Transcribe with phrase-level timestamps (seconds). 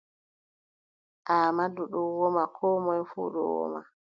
[1.35, 3.79] Aamadu ɗon woma Koo moy fuu ɗon woma.